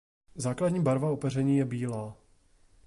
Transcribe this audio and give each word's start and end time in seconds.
Základní 0.35 0.79
barva 0.83 1.09
opeření 1.09 1.57
je 1.57 1.65
bílá. 1.65 2.17